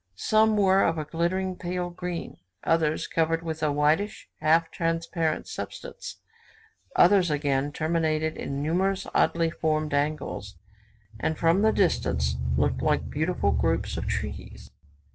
[0.15, 6.15] Some were of a glittering pale green; others covered with a whitish, half transparent substance;
[6.95, 10.55] others again terminated in numerous oddly formed angles,
[11.19, 14.71] and from the distance looked like beautiful groups of trees.